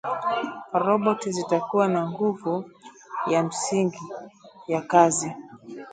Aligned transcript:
roboti 0.73 1.31
zitakuwa 1.31 1.87
na 1.87 2.09
nguvu 2.09 2.71
ya 3.27 3.43
msingi 3.43 3.99
ya 4.67 4.81
kazi 4.81 5.31